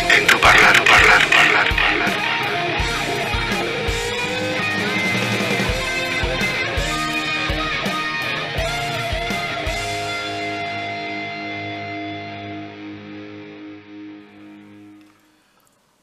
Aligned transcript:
En 0.00 0.26
tu 0.26 0.38
parlando, 0.40 0.84
parlando, 0.84 1.28
parlando, 1.30 1.76
parlando. 1.76 2.16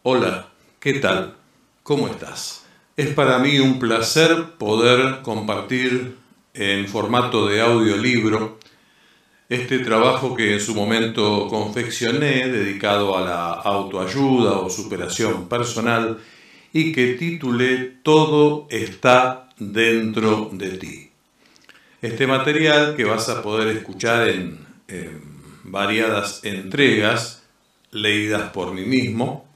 Hola, 0.03 0.49
¿qué 0.79 0.93
tal? 0.93 1.35
¿Cómo 1.81 2.07
estás? 2.07 2.65
Es 2.95 3.07
para 3.15 3.39
mí 3.39 3.59
un 3.59 3.79
placer 3.79 4.51
poder 4.59 5.21
compartir 5.23 6.15
en 6.53 6.87
formato 6.87 7.47
de 7.47 7.61
audiolibro 7.61 8.59
este 9.49 9.79
trabajo 9.79 10.35
que 10.35 10.53
en 10.53 10.61
su 10.61 10.75
momento 10.75 11.47
confeccioné 11.49 12.47
dedicado 12.49 13.17
a 13.17 13.21
la 13.21 13.51
autoayuda 13.53 14.59
o 14.59 14.69
superación 14.69 15.49
personal 15.49 16.19
y 16.71 16.91
que 16.91 17.13
titulé 17.13 17.97
Todo 18.03 18.67
está 18.69 19.49
dentro 19.57 20.51
de 20.53 20.69
ti. 20.77 21.09
Este 22.03 22.27
material 22.27 22.95
que 22.95 23.05
vas 23.05 23.27
a 23.27 23.41
poder 23.41 23.75
escuchar 23.75 24.29
en, 24.29 24.59
en 24.87 25.19
variadas 25.63 26.41
entregas 26.43 27.43
leídas 27.91 28.51
por 28.51 28.71
mí 28.71 28.85
mismo, 28.85 29.47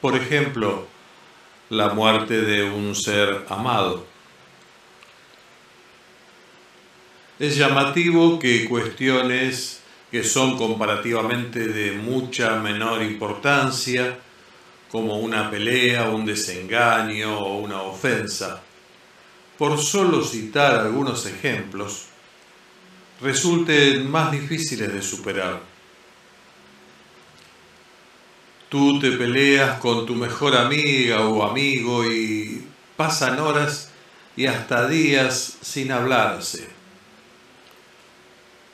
Por 0.00 0.14
ejemplo, 0.14 0.86
la 1.70 1.88
muerte 1.88 2.40
de 2.40 2.62
un 2.62 2.94
ser 2.94 3.46
amado. 3.48 4.06
Es 7.40 7.56
llamativo 7.56 8.38
que 8.38 8.68
cuestiones 8.68 9.82
que 10.12 10.22
son 10.22 10.56
comparativamente 10.56 11.66
de 11.66 11.90
mucha 11.90 12.60
menor 12.60 13.02
importancia, 13.02 14.20
como 14.90 15.18
una 15.18 15.50
pelea, 15.50 16.10
un 16.10 16.24
desengaño 16.24 17.38
o 17.38 17.58
una 17.58 17.82
ofensa, 17.82 18.60
por 19.56 19.78
solo 19.78 20.24
citar 20.24 20.80
algunos 20.80 21.26
ejemplos, 21.26 22.06
resulten 23.20 24.10
más 24.10 24.32
difíciles 24.32 24.92
de 24.92 25.02
superar. 25.02 25.60
Tú 28.68 28.98
te 28.98 29.12
peleas 29.12 29.78
con 29.78 30.06
tu 30.06 30.14
mejor 30.14 30.56
amiga 30.56 31.26
o 31.26 31.42
amigo 31.42 32.04
y 32.10 32.64
pasan 32.96 33.38
horas 33.38 33.90
y 34.36 34.46
hasta 34.46 34.88
días 34.88 35.58
sin 35.60 35.92
hablarse. 35.92 36.68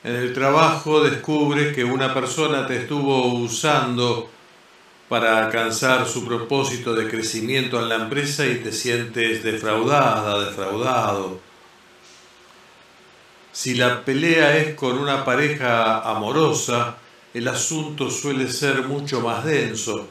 En 0.03 0.15
el 0.15 0.33
trabajo 0.33 1.03
descubres 1.03 1.75
que 1.75 1.83
una 1.83 2.13
persona 2.13 2.65
te 2.65 2.77
estuvo 2.77 3.33
usando 3.33 4.29
para 5.09 5.45
alcanzar 5.45 6.07
su 6.07 6.25
propósito 6.25 6.93
de 6.93 7.09
crecimiento 7.09 7.81
en 7.81 7.89
la 7.89 7.95
empresa 7.95 8.45
y 8.45 8.55
te 8.55 8.71
sientes 8.71 9.43
defraudada, 9.43 10.45
defraudado. 10.45 11.39
Si 13.51 13.75
la 13.75 14.03
pelea 14.03 14.57
es 14.57 14.75
con 14.75 14.97
una 14.97 15.23
pareja 15.23 16.01
amorosa, 16.01 16.97
el 17.33 17.47
asunto 17.47 18.11
suele 18.11 18.51
ser 18.51 18.83
mucho 18.83 19.21
más 19.21 19.45
denso 19.45 20.07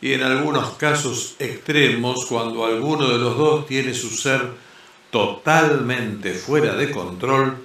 y 0.00 0.12
en 0.12 0.22
algunos 0.22 0.74
casos 0.74 1.34
extremos, 1.38 2.26
cuando 2.26 2.64
alguno 2.64 3.08
de 3.08 3.18
los 3.18 3.36
dos 3.36 3.66
tiene 3.66 3.94
su 3.94 4.10
ser 4.10 4.42
totalmente 5.10 6.34
fuera 6.34 6.74
de 6.74 6.90
control, 6.90 7.56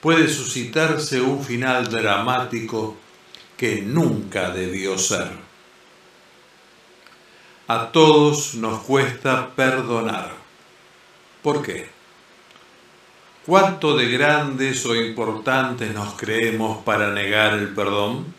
puede 0.00 0.28
suscitarse 0.28 1.20
un 1.20 1.42
final 1.42 1.88
dramático 1.88 2.96
que 3.56 3.80
nunca 3.80 4.50
debió 4.50 4.98
ser. 4.98 5.45
A 7.68 7.90
todos 7.90 8.54
nos 8.54 8.82
cuesta 8.82 9.50
perdonar. 9.56 10.36
¿Por 11.42 11.64
qué? 11.64 11.88
¿Cuánto 13.44 13.96
de 13.96 14.08
grandes 14.08 14.86
o 14.86 14.94
importantes 14.94 15.92
nos 15.92 16.14
creemos 16.14 16.84
para 16.84 17.12
negar 17.12 17.54
el 17.54 17.70
perdón? 17.70 18.32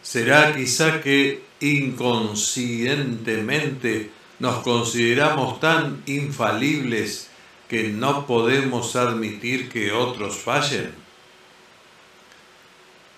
¿Será 0.00 0.54
quizá 0.54 1.00
que 1.00 1.42
inconscientemente 1.58 4.12
nos 4.38 4.58
consideramos 4.58 5.58
tan 5.58 6.04
infalibles 6.06 7.30
que 7.68 7.88
no 7.88 8.28
podemos 8.28 8.94
admitir 8.94 9.68
que 9.68 9.90
otros 9.90 10.36
fallen? 10.36 10.94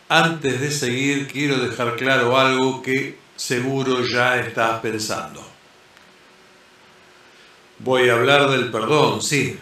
Antes 0.09 0.59
de 0.59 0.71
seguir, 0.71 1.29
quiero 1.29 1.59
dejar 1.59 1.97
claro 1.97 2.39
algo 2.39 2.81
que 2.81 3.26
seguro 3.37 4.05
ya 4.07 4.41
estás 4.41 4.81
pensando. 4.81 5.47
Voy 7.79 8.09
a 8.09 8.15
hablar 8.15 8.51
del 8.51 8.71
perdón, 8.71 9.23
sí, 9.23 9.59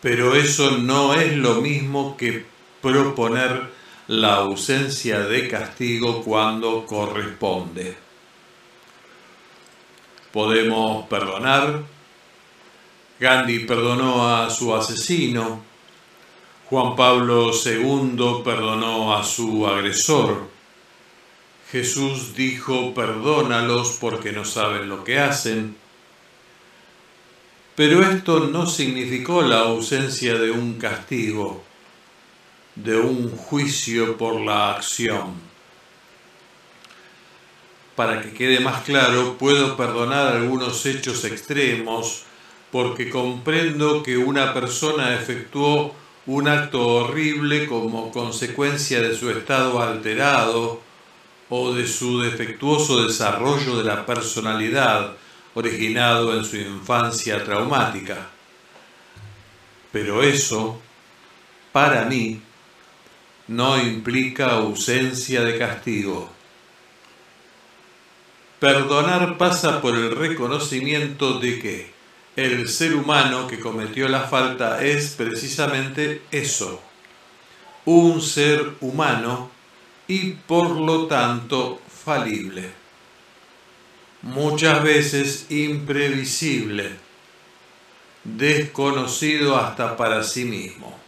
pero 0.00 0.34
eso 0.34 0.78
no 0.78 1.14
es 1.14 1.36
lo 1.36 1.60
mismo 1.60 2.16
que 2.16 2.46
proponer 2.80 3.70
la 4.08 4.36
ausencia 4.36 5.20
de 5.20 5.46
castigo 5.48 6.22
cuando 6.22 6.84
corresponde. 6.86 7.96
Podemos 10.32 11.06
perdonar. 11.06 11.82
Gandhi 13.20 13.60
perdonó 13.60 14.34
a 14.34 14.50
su 14.50 14.74
asesino. 14.74 15.62
Juan 16.68 16.96
Pablo 16.96 17.50
II 17.52 18.42
perdonó 18.42 19.14
a 19.14 19.22
su 19.22 19.66
agresor. 19.66 20.51
Jesús 21.72 22.34
dijo, 22.36 22.92
perdónalos 22.92 23.96
porque 23.98 24.30
no 24.30 24.44
saben 24.44 24.90
lo 24.90 25.04
que 25.04 25.18
hacen. 25.18 25.74
Pero 27.74 28.02
esto 28.02 28.40
no 28.40 28.66
significó 28.66 29.40
la 29.40 29.60
ausencia 29.60 30.34
de 30.34 30.50
un 30.50 30.74
castigo, 30.74 31.64
de 32.74 32.98
un 32.98 33.34
juicio 33.34 34.18
por 34.18 34.38
la 34.38 34.72
acción. 34.72 35.32
Para 37.96 38.20
que 38.20 38.34
quede 38.34 38.60
más 38.60 38.82
claro, 38.82 39.38
puedo 39.38 39.74
perdonar 39.74 40.36
algunos 40.36 40.84
hechos 40.84 41.24
extremos 41.24 42.24
porque 42.70 43.08
comprendo 43.08 44.02
que 44.02 44.18
una 44.18 44.52
persona 44.52 45.14
efectuó 45.14 45.94
un 46.26 46.48
acto 46.48 46.86
horrible 46.86 47.66
como 47.66 48.10
consecuencia 48.10 49.00
de 49.00 49.16
su 49.16 49.30
estado 49.30 49.80
alterado, 49.80 50.91
o 51.54 51.74
de 51.74 51.86
su 51.86 52.22
defectuoso 52.22 53.06
desarrollo 53.06 53.76
de 53.76 53.84
la 53.84 54.06
personalidad 54.06 55.12
originado 55.52 56.34
en 56.34 56.46
su 56.46 56.56
infancia 56.56 57.44
traumática. 57.44 58.30
Pero 59.92 60.22
eso, 60.22 60.80
para 61.70 62.06
mí, 62.06 62.40
no 63.48 63.76
implica 63.76 64.52
ausencia 64.52 65.42
de 65.42 65.58
castigo. 65.58 66.30
Perdonar 68.58 69.36
pasa 69.36 69.82
por 69.82 69.94
el 69.94 70.16
reconocimiento 70.16 71.38
de 71.38 71.58
que 71.58 71.92
el 72.34 72.66
ser 72.66 72.94
humano 72.94 73.46
que 73.46 73.60
cometió 73.60 74.08
la 74.08 74.20
falta 74.20 74.82
es 74.82 75.16
precisamente 75.18 76.22
eso, 76.30 76.80
un 77.84 78.22
ser 78.22 78.72
humano 78.80 79.50
y 80.08 80.32
por 80.32 80.70
lo 80.70 81.06
tanto 81.06 81.80
falible, 81.88 82.70
muchas 84.22 84.82
veces 84.82 85.46
imprevisible, 85.50 86.90
desconocido 88.24 89.56
hasta 89.56 89.96
para 89.96 90.22
sí 90.22 90.44
mismo. 90.44 90.98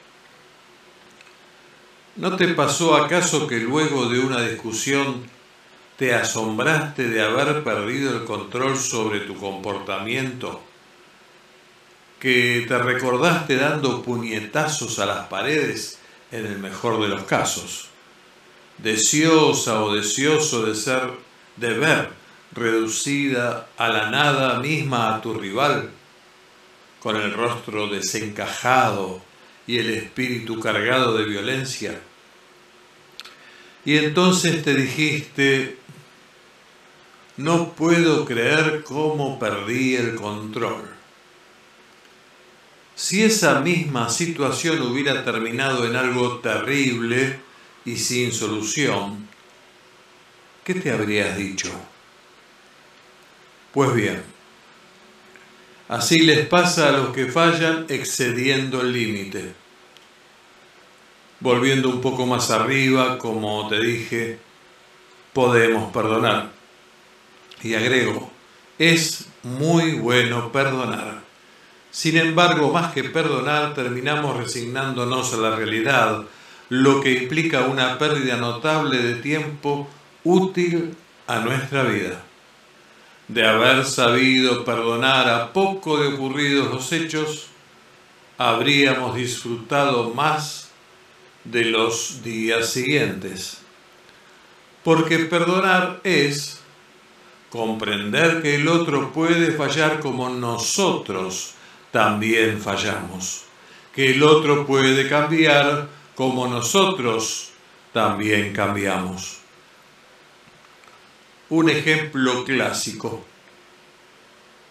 ¿No 2.17 2.37
te 2.37 2.47
pasó 2.49 2.95
acaso 2.95 3.47
que 3.47 3.59
luego 3.59 4.09
de 4.09 4.21
una 4.21 4.41
discusión 4.41 5.25
te 5.97 6.15
asombraste 6.15 7.09
de 7.09 7.23
haber 7.23 7.65
perdido 7.65 8.17
el 8.17 8.25
control 8.25 8.77
sobre 8.77 9.21
tu 9.21 9.37
comportamiento? 9.37 10.63
¿Que 12.21 12.65
te 12.69 12.79
recordaste 12.79 13.57
dando 13.57 14.03
puñetazos 14.03 14.99
a 15.01 15.07
las 15.07 15.27
paredes 15.27 15.99
en 16.31 16.47
el 16.47 16.59
mejor 16.59 17.03
de 17.03 17.09
los 17.09 17.25
casos? 17.25 17.91
Deseosa 18.79 19.83
o 19.83 19.95
deseoso 19.95 20.67
de 20.67 20.75
ser, 20.75 21.11
de 21.57 21.75
ver 21.75 22.09
reducida 22.53 23.69
a 23.77 23.89
la 23.89 24.11
nada 24.11 24.61
misma 24.61 25.15
a 25.15 25.21
tu 25.21 25.35
rival, 25.35 25.91
con 27.01 27.17
el 27.17 27.33
rostro 27.33 27.89
desencajado, 27.89 29.23
y 29.67 29.79
el 29.79 29.91
espíritu 29.91 30.61
cargado 30.61 31.17
de 31.17 31.25
violencia. 31.25 32.01
Y 33.85 33.97
entonces 33.97 34.63
te 34.63 34.75
dijiste, 34.75 35.79
no 37.37 37.73
puedo 37.73 38.25
creer 38.25 38.83
cómo 38.85 39.39
perdí 39.39 39.97
el 39.97 40.15
control. 40.15 40.83
Si 42.95 43.25
esa 43.25 43.61
misma 43.61 44.09
situación 44.09 44.81
hubiera 44.83 45.25
terminado 45.25 45.87
en 45.87 45.97
algo 45.97 46.39
terrible 46.39 47.41
y 47.85 47.97
sin 47.97 48.33
solución, 48.33 49.29
¿qué 50.65 50.75
te 50.75 50.91
habrías 50.91 51.37
dicho? 51.37 51.71
Pues 53.73 53.95
bien, 53.95 54.23
Así 55.89 56.21
les 56.21 56.47
pasa 56.47 56.89
a 56.89 56.93
los 56.93 57.11
que 57.11 57.27
fallan 57.27 57.85
excediendo 57.89 58.81
el 58.81 58.93
límite. 58.93 59.53
Volviendo 61.41 61.91
un 61.91 62.01
poco 62.01 62.25
más 62.25 62.51
arriba, 62.51 63.19
como 63.19 63.69
te 63.69 63.81
dije, 63.81 64.39
podemos 65.35 65.93
perdonar. 65.93 66.53
Y 67.63 67.75
agrego, 67.75 68.31
es 68.79 69.27
muy 69.43 69.93
bueno 69.93 70.51
perdonar. 70.51 71.23
Sin 71.91 72.17
embargo, 72.17 72.73
más 72.73 72.93
que 72.95 73.05
perdonar, 73.05 73.75
terminamos 73.75 74.39
resignándonos 74.39 75.35
a 75.35 75.37
la 75.37 75.55
realidad, 75.55 76.25
lo 76.69 77.01
que 77.01 77.13
implica 77.13 77.63
una 77.63 77.99
pérdida 77.99 78.37
notable 78.37 78.99
de 78.99 79.15
tiempo 79.17 79.89
útil 80.25 80.97
a 81.27 81.41
nuestra 81.41 81.83
vida 81.85 82.25
de 83.29 83.47
haber 83.47 83.85
sabido 83.85 84.65
perdonar 84.65 85.29
a 85.29 85.53
poco 85.53 85.99
de 85.99 86.09
ocurridos 86.09 86.71
los 86.71 86.93
hechos, 86.93 87.47
habríamos 88.37 89.17
disfrutado 89.17 90.11
más 90.11 90.71
de 91.45 91.67
los 91.67 92.23
días 92.23 92.71
siguientes. 92.71 93.59
Porque 94.83 95.21
perdonar 95.21 96.01
es 96.05 96.61
comprender 97.49 98.43
que 98.43 98.57
el 98.57 98.69
otro 98.69 99.13
puede 99.13 99.53
fallar 99.53 100.01
como 100.01 100.29
nosotros 100.29 101.55
también 101.91 102.61
fallamos, 102.61 103.45
que 103.95 104.11
el 104.11 104.23
otro 104.23 104.67
puede 104.67 105.09
cambiar 105.09 105.89
como 106.15 106.47
nosotros 106.49 107.51
también 107.93 108.53
cambiamos 108.53 109.45
un 111.51 111.69
ejemplo 111.69 112.45
clásico. 112.45 113.25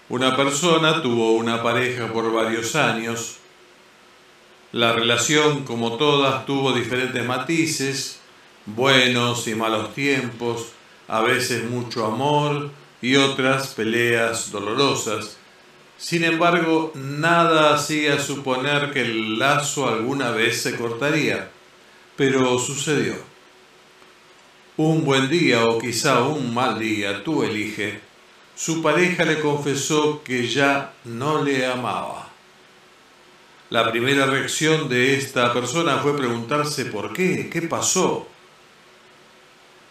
Una 0.10 0.36
persona 0.36 1.02
tuvo 1.02 1.34
una 1.34 1.62
pareja 1.64 2.08
por 2.12 2.32
varios 2.34 2.76
años. 2.76 3.38
La 4.72 4.92
relación, 4.94 5.64
como 5.64 5.98
todas, 5.98 6.46
tuvo 6.46 6.74
diferentes 6.74 7.24
matices, 7.26 8.20
buenos 8.66 9.48
y 9.48 9.56
malos 9.56 9.94
tiempos, 9.94 10.70
a 11.08 11.22
veces 11.22 11.70
mucho 11.70 12.06
amor 12.06 12.72
y 13.02 13.16
otras 13.16 13.68
peleas 13.76 14.52
dolorosas. 14.52 15.38
Sin 16.04 16.26
embargo, 16.26 16.92
nada 16.96 17.74
hacía 17.74 18.20
suponer 18.20 18.92
que 18.92 19.04
el 19.04 19.40
lazo 19.40 19.88
alguna 19.88 20.32
vez 20.32 20.62
se 20.62 20.76
cortaría, 20.76 21.50
pero 22.18 22.60
sucedió. 22.60 23.16
Un 24.76 25.06
buen 25.06 25.30
día 25.30 25.66
o 25.66 25.80
quizá 25.80 26.24
un 26.24 26.54
mal 26.54 26.78
día, 26.78 27.24
tú 27.24 27.44
elige, 27.44 28.02
su 28.54 28.82
pareja 28.82 29.24
le 29.24 29.40
confesó 29.40 30.22
que 30.26 30.46
ya 30.46 30.92
no 31.06 31.42
le 31.42 31.66
amaba. 31.66 32.28
La 33.70 33.90
primera 33.90 34.26
reacción 34.26 34.90
de 34.90 35.16
esta 35.16 35.54
persona 35.54 36.00
fue 36.00 36.18
preguntarse 36.18 36.84
por 36.84 37.14
qué, 37.14 37.50
qué 37.50 37.62
pasó. 37.62 38.28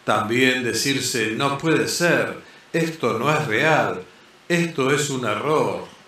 También 0.05 0.63
decirse, 0.63 1.31
no 1.31 1.57
puede 1.57 1.89
ser, 1.89 2.37
esto 2.71 3.19
no 3.19 3.35
es 3.35 3.47
real, 3.47 4.03
esto 4.47 4.91
es 4.91 5.09
un 5.09 5.25
error, 5.25 6.02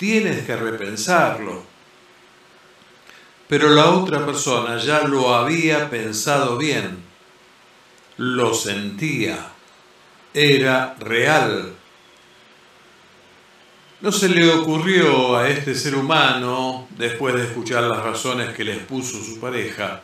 tienes 0.00 0.46
que 0.46 0.56
repensarlo. 0.56 1.62
Pero 3.46 3.68
la 3.68 3.90
otra 3.90 4.24
persona 4.24 4.78
ya 4.78 5.02
lo 5.02 5.34
había 5.34 5.90
pensado 5.90 6.56
bien 6.56 7.10
lo 8.16 8.52
sentía, 8.52 9.52
era 10.34 10.94
real. 11.00 11.74
No 14.00 14.12
se 14.12 14.28
le 14.28 14.50
ocurrió 14.52 15.36
a 15.36 15.48
este 15.48 15.74
ser 15.74 15.94
humano, 15.94 16.86
después 16.98 17.34
de 17.34 17.44
escuchar 17.44 17.84
las 17.84 18.02
razones 18.02 18.54
que 18.54 18.64
le 18.64 18.74
expuso 18.74 19.22
su 19.22 19.38
pareja, 19.40 20.02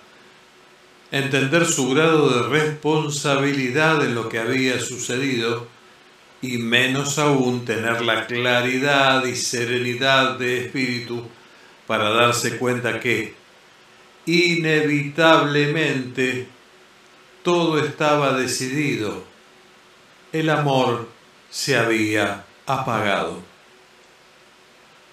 entender 1.11 1.66
su 1.66 1.90
grado 1.90 2.28
de 2.28 2.49
responsabilidad 2.49 4.02
en 4.02 4.14
lo 4.14 4.30
que 4.30 4.38
había 4.38 4.78
sucedido 4.80 5.68
y 6.55 6.59
menos 6.59 7.19
aún 7.19 7.65
tener 7.65 8.03
la 8.03 8.26
claridad 8.26 9.25
y 9.25 9.37
serenidad 9.37 10.38
de 10.38 10.67
espíritu 10.67 11.26
para 11.87 12.11
darse 12.11 12.59
cuenta 12.59 13.00
que 13.00 13.35
inevitablemente 14.26 16.49
todo 17.43 17.79
estaba 17.79 18.37
decidido. 18.37 19.25
El 20.33 20.50
amor 20.50 21.09
se 21.50 21.76
había 21.76 22.45
apagado. 22.67 23.41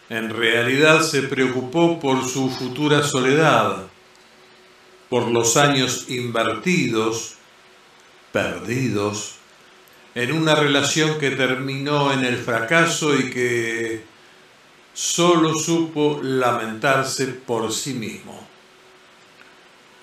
En 0.10 0.30
realidad 0.30 1.02
se 1.02 1.24
preocupó 1.24 2.00
por 2.00 2.24
su 2.28 2.50
futura 2.50 3.04
soledad, 3.04 3.88
por 5.10 5.28
los 5.28 5.58
años 5.58 6.06
invertidos, 6.10 7.36
perdidos, 8.32 9.36
en 10.16 10.32
una 10.32 10.56
relación 10.56 11.18
que 11.20 11.32
terminó 11.32 12.12
en 12.12 12.24
el 12.24 12.38
fracaso 12.38 13.16
y 13.16 13.30
que 13.30 14.04
solo 14.94 15.56
supo 15.56 16.20
lamentarse 16.22 17.28
por 17.28 17.72
sí 17.74 17.94
mismo. 17.94 18.48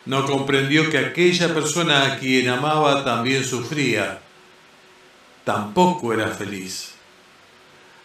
No 0.07 0.27
comprendió 0.27 0.91
que 0.91 0.99
aquella 0.99 1.55
persona 1.55 2.07
a 2.07 2.19
quien 2.19 2.49
amaba 2.49 3.05
también 3.05 3.45
sufría. 3.45 4.21
Tampoco 5.45 6.13
era 6.13 6.29
feliz. 6.29 6.95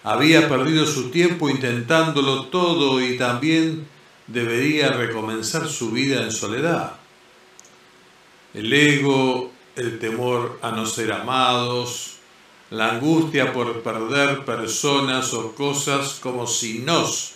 Había 0.03 0.47
perdido 0.47 0.85
su 0.85 1.09
tiempo 1.09 1.49
intentándolo 1.49 2.45
todo 2.45 3.01
y 3.01 3.17
también 3.17 3.87
debería 4.27 4.91
recomenzar 4.91 5.67
su 5.67 5.91
vida 5.91 6.21
en 6.21 6.31
soledad. 6.31 6.97
El 8.53 8.71
ego, 8.71 9.51
el 9.75 9.99
temor 9.99 10.59
a 10.61 10.71
no 10.71 10.85
ser 10.85 11.11
amados, 11.11 12.17
la 12.69 12.91
angustia 12.91 13.53
por 13.53 13.81
perder 13.81 14.45
personas 14.45 15.33
o 15.33 15.53
cosas 15.53 16.19
como 16.21 16.47
si 16.47 16.79
nos 16.79 17.33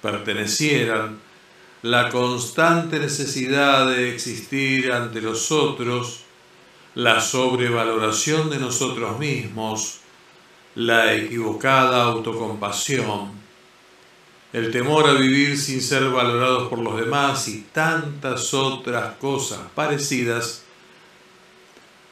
pertenecieran, 0.00 1.20
la 1.82 2.10
constante 2.10 2.98
necesidad 2.98 3.88
de 3.88 4.12
existir 4.12 4.92
ante 4.92 5.20
los 5.20 5.50
otros, 5.50 6.20
la 6.94 7.20
sobrevaloración 7.20 8.50
de 8.50 8.58
nosotros 8.58 9.18
mismos, 9.18 9.98
la 10.74 11.14
equivocada 11.14 12.02
autocompasión. 12.02 13.40
el 14.52 14.72
temor 14.72 15.08
a 15.08 15.12
vivir 15.12 15.56
sin 15.56 15.80
ser 15.80 16.08
valorados 16.10 16.68
por 16.68 16.80
los 16.80 16.98
demás 16.98 17.46
y 17.46 17.66
tantas 17.72 18.52
otras 18.52 19.14
cosas 19.18 19.60
parecidas 19.76 20.64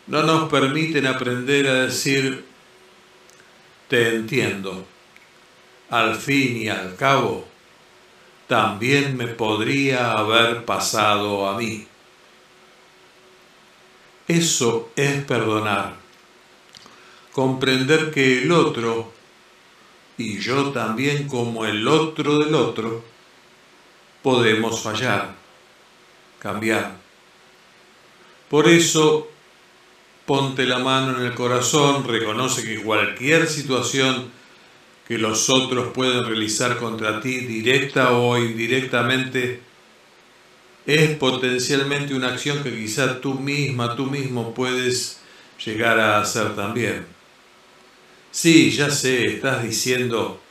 no 0.09 0.23
nos 0.23 0.51
permiten 0.51 1.07
aprender 1.07 1.69
a 1.69 1.75
decir, 1.85 2.45
te 3.89 4.17
entiendo. 4.17 4.87
Al 5.91 6.17
fin 6.17 6.57
y 6.57 6.69
al 6.69 6.97
cabo, 6.97 7.47
también 8.47 9.17
me 9.17 9.29
podría 9.29 10.13
haber 10.13 10.65
pasado 10.65 11.49
a 11.49 11.59
mí. 11.59 11.87
Eso 14.27 14.91
es 14.97 15.25
perdonar. 15.25 15.97
Comprender 17.33 18.11
que 18.11 18.43
el 18.43 18.53
otro, 18.53 19.13
y 20.17 20.39
yo 20.39 20.71
también 20.71 21.29
como 21.29 21.65
el 21.67 21.87
otro 21.87 22.39
del 22.39 22.55
otro, 22.55 23.05
podemos 24.23 24.83
fallar, 24.83 25.35
cambiar. 26.39 26.97
Por 28.49 28.69
eso 28.69 29.29
ponte 30.29 30.67
la 30.67 30.79
mano 30.79 31.19
en 31.19 31.25
el 31.25 31.35
corazón, 31.35 32.05
reconoce 32.07 32.63
que 32.63 32.83
cualquier 32.83 33.47
situación 33.47 34.31
que 35.09 35.17
los 35.17 35.49
otros 35.49 35.95
pueden 35.95 36.23
realizar 36.27 36.77
contra 36.77 37.23
ti, 37.23 37.39
directa 37.39 38.13
o 38.13 38.37
indirectamente, 38.37 39.63
es 40.85 41.17
potencialmente 41.17 42.13
una 42.13 42.29
acción 42.29 42.63
que 42.63 42.77
quizá 42.77 43.23
tú 43.23 43.41
misma, 43.41 43.97
tú 43.97 44.05
mismo 44.05 44.53
puedes 44.53 45.19
llegar 45.65 45.99
a 45.99 46.21
hacer 46.21 46.55
también. 46.55 47.07
Sí, 48.31 48.71
ya 48.71 48.91
sé, 48.91 49.25
estás 49.25 49.63
diciendo, 49.63 50.43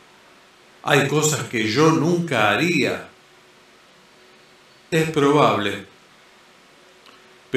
hay 0.82 1.08
cosas 1.08 1.44
que 1.44 1.70
yo 1.70 1.92
nunca 1.92 2.50
haría. 2.50 3.10
Es 4.90 5.08
probable 5.12 5.97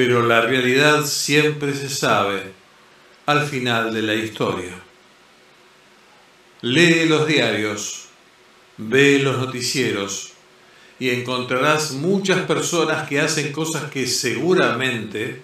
pero 0.03 0.25
la 0.25 0.41
realidad 0.41 1.05
siempre 1.05 1.75
se 1.75 1.87
sabe 1.87 2.53
al 3.27 3.45
final 3.45 3.93
de 3.93 4.01
la 4.01 4.15
historia. 4.15 4.73
Lee 6.61 7.05
los 7.05 7.27
diarios, 7.27 8.07
ve 8.77 9.19
los 9.19 9.37
noticieros 9.37 10.31
y 10.97 11.11
encontrarás 11.11 11.91
muchas 11.91 12.39
personas 12.47 13.07
que 13.07 13.21
hacen 13.21 13.51
cosas 13.51 13.91
que 13.91 14.07
seguramente 14.07 15.43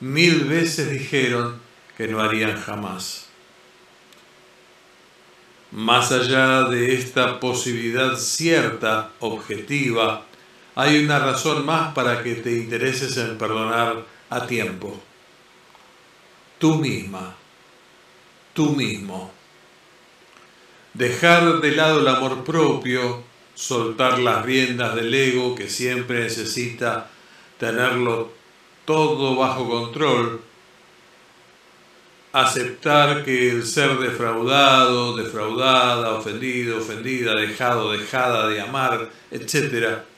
mil 0.00 0.44
veces 0.44 0.90
dijeron 0.90 1.58
que 1.96 2.06
no 2.06 2.20
harían 2.20 2.60
jamás. 2.60 3.28
Más 5.70 6.12
allá 6.12 6.64
de 6.64 6.96
esta 6.96 7.40
posibilidad 7.40 8.14
cierta, 8.18 9.12
objetiva, 9.20 10.26
hay 10.74 11.04
una 11.04 11.18
razón 11.18 11.66
más 11.66 11.92
para 11.94 12.22
que 12.22 12.36
te 12.36 12.52
intereses 12.52 13.16
en 13.16 13.36
perdonar 13.38 14.04
a 14.28 14.46
tiempo. 14.46 15.00
Tú 16.58 16.76
misma, 16.76 17.34
tú 18.52 18.70
mismo. 18.70 19.32
Dejar 20.94 21.60
de 21.60 21.72
lado 21.72 22.00
el 22.00 22.08
amor 22.08 22.44
propio, 22.44 23.22
soltar 23.54 24.18
las 24.18 24.44
riendas 24.44 24.94
del 24.94 25.12
ego 25.12 25.54
que 25.54 25.68
siempre 25.68 26.24
necesita 26.24 27.10
tenerlo 27.58 28.32
todo 28.84 29.36
bajo 29.36 29.68
control, 29.68 30.40
aceptar 32.32 33.24
que 33.24 33.50
el 33.50 33.66
ser 33.66 33.98
defraudado, 33.98 35.16
defraudada, 35.16 36.14
ofendido, 36.14 36.78
ofendida, 36.78 37.34
dejado, 37.34 37.92
dejada 37.92 38.48
de 38.48 38.60
amar, 38.60 39.10
etc., 39.30 40.09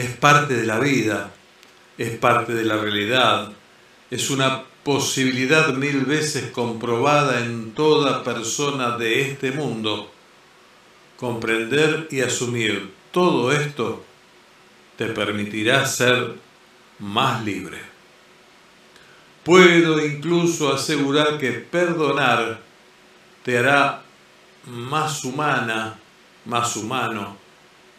es 0.00 0.16
parte 0.16 0.54
de 0.54 0.66
la 0.66 0.78
vida, 0.80 1.30
es 1.98 2.16
parte 2.16 2.54
de 2.54 2.64
la 2.64 2.76
realidad, 2.78 3.52
es 4.10 4.30
una 4.30 4.62
posibilidad 4.82 5.74
mil 5.74 6.06
veces 6.06 6.50
comprobada 6.50 7.44
en 7.44 7.72
toda 7.72 8.24
persona 8.24 8.96
de 8.96 9.20
este 9.20 9.52
mundo. 9.52 10.10
Comprender 11.18 12.08
y 12.10 12.22
asumir 12.22 12.94
todo 13.12 13.52
esto 13.52 14.02
te 14.96 15.06
permitirá 15.06 15.84
ser 15.84 16.36
más 16.98 17.44
libre. 17.44 17.78
Puedo 19.44 20.02
incluso 20.04 20.72
asegurar 20.72 21.38
que 21.38 21.52
perdonar 21.52 22.60
te 23.44 23.58
hará 23.58 24.02
más 24.66 25.24
humana, 25.24 25.98
más 26.46 26.74
humano, 26.76 27.36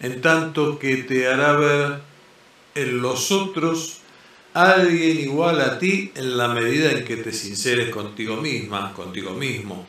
en 0.01 0.21
tanto 0.21 0.79
que 0.79 0.97
te 0.97 1.27
hará 1.27 1.53
ver 1.53 2.01
en 2.75 3.01
los 3.01 3.31
otros 3.31 3.97
alguien 4.53 5.19
igual 5.19 5.61
a 5.61 5.79
ti 5.79 6.11
en 6.15 6.37
la 6.37 6.49
medida 6.49 6.91
en 6.91 7.05
que 7.05 7.17
te 7.17 7.31
sinceres 7.31 7.89
contigo 7.89 8.37
misma, 8.37 8.93
contigo 8.93 9.31
mismo, 9.31 9.87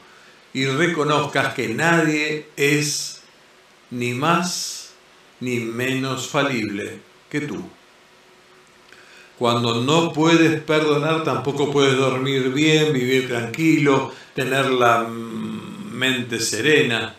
y 0.53 0.67
reconozcas 0.67 1.55
que 1.55 1.69
nadie 1.69 2.47
es 2.57 3.23
ni 3.91 4.13
más 4.13 4.93
ni 5.41 5.59
menos 5.59 6.29
falible 6.29 7.01
que 7.29 7.41
tú. 7.41 7.65
Cuando 9.39 9.81
no 9.81 10.13
puedes 10.13 10.61
perdonar, 10.61 11.25
tampoco 11.25 11.73
puedes 11.73 11.97
dormir 11.97 12.51
bien, 12.51 12.93
vivir 12.93 13.27
tranquilo, 13.29 14.13
tener 14.35 14.71
la 14.71 15.03
mente 15.03 16.39
serena. 16.39 17.17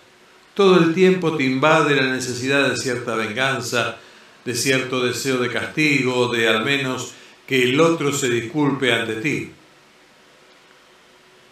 Todo 0.54 0.78
el 0.78 0.94
tiempo 0.94 1.36
te 1.36 1.46
invade 1.46 1.96
la 1.96 2.14
necesidad 2.14 2.70
de 2.70 2.78
cierta 2.78 3.16
venganza, 3.16 3.98
de 4.46 4.54
cierto 4.54 5.04
deseo 5.04 5.38
de 5.38 5.50
castigo, 5.50 6.28
de 6.28 6.48
al 6.48 6.64
menos 6.64 7.14
que 7.48 7.64
el 7.64 7.80
otro 7.80 8.12
se 8.12 8.30
disculpe 8.30 8.94
ante 8.94 9.16
ti. 9.16 9.52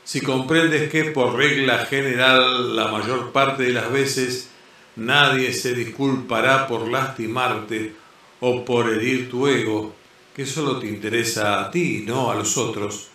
Si 0.04 0.22
comprendes 0.22 0.92
que 0.92 1.06
por 1.06 1.36
regla 1.36 1.86
general 1.86 2.76
la 2.76 2.90
mayor 2.90 3.32
parte 3.32 3.64
de 3.64 3.74
las 3.74 3.92
veces 3.92 4.50
nadie 4.96 5.52
se 5.52 5.74
disculpará 5.74 6.68
por 6.68 6.88
lastimarte 6.88 7.96
o 8.40 8.64
por 8.64 8.88
herir 8.88 9.32
tu 9.32 9.48
ego, 9.48 9.96
que 10.36 10.46
solo 10.46 10.78
te 10.78 10.88
interesa 10.88 11.60
a 11.60 11.72
ti, 11.72 12.04
no 12.06 12.30
a 12.30 12.36
los 12.36 12.56
otros, 12.56 13.08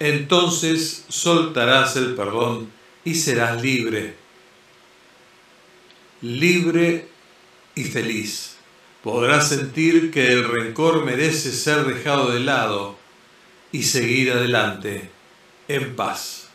entonces 0.00 1.04
soltarás 1.08 1.94
el 1.96 2.16
perdón 2.16 2.70
y 3.04 3.14
serás 3.14 3.62
libre 3.62 4.27
libre 6.20 7.08
y 7.74 7.84
feliz. 7.84 8.56
Podrás 9.02 9.48
sentir 9.48 10.10
que 10.10 10.32
el 10.32 10.44
rencor 10.44 11.04
merece 11.04 11.52
ser 11.52 11.84
dejado 11.84 12.30
de 12.30 12.40
lado 12.40 12.98
y 13.70 13.84
seguir 13.84 14.32
adelante 14.32 15.10
en 15.68 15.94
paz. 15.94 16.48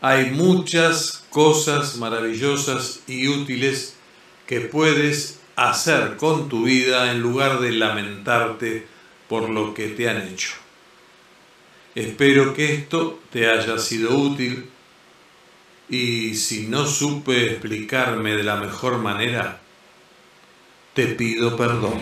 Hay 0.00 0.30
muchas 0.30 1.24
cosas 1.30 1.96
maravillosas 1.96 3.00
y 3.06 3.28
útiles 3.28 3.94
que 4.46 4.60
puedes 4.60 5.38
hacer 5.56 6.16
con 6.16 6.48
tu 6.48 6.64
vida 6.64 7.12
en 7.12 7.20
lugar 7.20 7.60
de 7.60 7.72
lamentarte 7.72 8.86
por 9.28 9.48
lo 9.50 9.74
que 9.74 9.88
te 9.88 10.08
han 10.08 10.26
hecho. 10.26 10.52
Espero 11.94 12.54
que 12.54 12.74
esto 12.74 13.20
te 13.30 13.48
haya 13.48 13.78
sido 13.78 14.16
útil 14.16 14.70
y 15.90 16.36
si 16.36 16.68
no 16.68 16.86
supe 16.86 17.50
explicarme 17.50 18.36
de 18.36 18.44
la 18.44 18.56
mejor 18.56 18.98
manera, 18.98 19.60
te 20.94 21.06
pido 21.06 21.56
perdón. 21.56 22.00